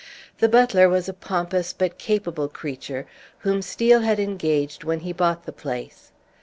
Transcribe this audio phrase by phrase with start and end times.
[0.39, 3.05] The butler was a pompous but capable creature,
[3.41, 6.11] whom Steel had engaged when he bought the place.